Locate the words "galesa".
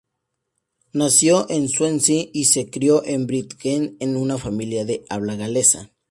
5.35-5.91